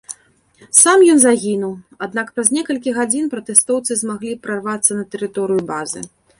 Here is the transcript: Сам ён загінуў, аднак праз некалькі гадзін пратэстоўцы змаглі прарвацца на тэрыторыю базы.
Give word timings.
Сам 0.83 1.03
ён 1.13 1.19
загінуў, 1.23 1.73
аднак 2.07 2.33
праз 2.39 2.47
некалькі 2.57 2.95
гадзін 2.97 3.29
пратэстоўцы 3.37 4.01
змаглі 4.03 4.37
прарвацца 4.49 4.91
на 5.01 5.09
тэрыторыю 5.15 5.61
базы. 5.73 5.99